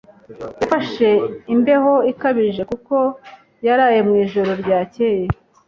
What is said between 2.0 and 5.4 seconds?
ikabije kuko yaraye mu ijoro ryakeye.